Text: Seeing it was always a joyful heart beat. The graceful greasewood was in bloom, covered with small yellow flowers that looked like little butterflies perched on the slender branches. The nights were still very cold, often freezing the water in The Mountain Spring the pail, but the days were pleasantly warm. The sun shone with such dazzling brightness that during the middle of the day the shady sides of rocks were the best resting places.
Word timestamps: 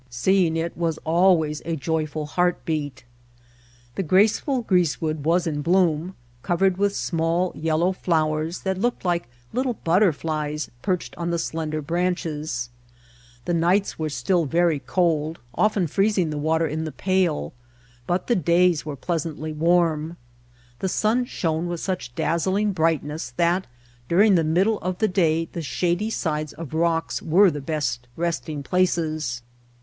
Seeing 0.09 0.57
it 0.57 0.75
was 0.75 0.97
always 1.03 1.61
a 1.63 1.75
joyful 1.75 2.25
heart 2.25 2.65
beat. 2.65 3.03
The 3.93 4.01
graceful 4.01 4.63
greasewood 4.63 5.25
was 5.25 5.45
in 5.45 5.61
bloom, 5.61 6.15
covered 6.41 6.77
with 6.77 6.95
small 6.95 7.51
yellow 7.53 7.91
flowers 7.91 8.61
that 8.61 8.79
looked 8.79 9.05
like 9.05 9.27
little 9.53 9.75
butterflies 9.83 10.71
perched 10.81 11.15
on 11.17 11.29
the 11.29 11.37
slender 11.37 11.83
branches. 11.83 12.71
The 13.45 13.53
nights 13.53 13.99
were 13.99 14.09
still 14.09 14.45
very 14.45 14.79
cold, 14.79 15.37
often 15.53 15.85
freezing 15.85 16.31
the 16.31 16.39
water 16.39 16.65
in 16.65 16.83
The 16.83 16.85
Mountain 16.89 16.93
Spring 17.03 17.15
the 17.19 17.23
pail, 17.27 17.53
but 18.07 18.25
the 18.25 18.35
days 18.35 18.83
were 18.83 18.95
pleasantly 18.95 19.53
warm. 19.53 20.17
The 20.79 20.89
sun 20.89 21.25
shone 21.25 21.67
with 21.67 21.79
such 21.79 22.15
dazzling 22.15 22.71
brightness 22.71 23.35
that 23.37 23.67
during 24.09 24.33
the 24.33 24.43
middle 24.43 24.79
of 24.79 24.97
the 24.97 25.07
day 25.07 25.47
the 25.53 25.61
shady 25.61 26.09
sides 26.09 26.53
of 26.53 26.73
rocks 26.73 27.21
were 27.21 27.51
the 27.51 27.61
best 27.61 28.07
resting 28.17 28.63
places. 28.63 29.43